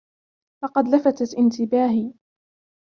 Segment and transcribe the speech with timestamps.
[0.63, 2.13] لقد لفتت انتباهي.